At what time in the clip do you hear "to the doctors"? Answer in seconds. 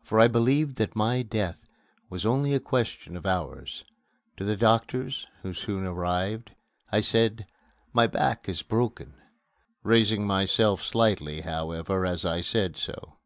4.38-5.26